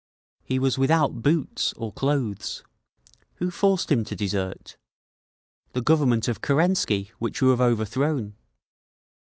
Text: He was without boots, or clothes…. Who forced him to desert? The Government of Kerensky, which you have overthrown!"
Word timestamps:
He 0.43 0.57
was 0.57 0.79
without 0.79 1.21
boots, 1.21 1.73
or 1.73 1.93
clothes…. 1.93 2.63
Who 3.35 3.51
forced 3.51 3.91
him 3.91 4.03
to 4.05 4.15
desert? 4.15 4.75
The 5.73 5.81
Government 5.81 6.27
of 6.27 6.41
Kerensky, 6.41 7.11
which 7.19 7.39
you 7.39 7.49
have 7.49 7.61
overthrown!" 7.61 8.33